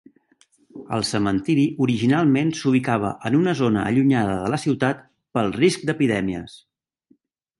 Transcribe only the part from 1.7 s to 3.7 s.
originalment s'ubicava en una